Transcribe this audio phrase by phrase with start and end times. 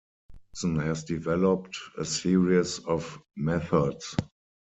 [0.49, 4.15] Jackson has developed a series of methods.